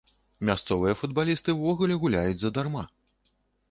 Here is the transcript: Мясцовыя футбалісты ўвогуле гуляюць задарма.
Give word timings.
Мясцовыя 0.47 0.95
футбалісты 1.03 1.57
ўвогуле 1.59 2.01
гуляюць 2.07 2.41
задарма. 2.49 2.83